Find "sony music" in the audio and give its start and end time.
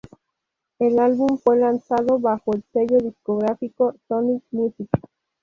4.09-4.89